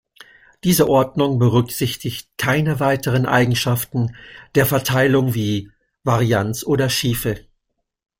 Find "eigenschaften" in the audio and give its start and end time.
3.27-4.15